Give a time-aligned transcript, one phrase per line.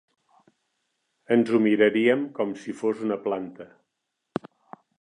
[1.35, 3.69] Ens ho miraríem com si fos una planta.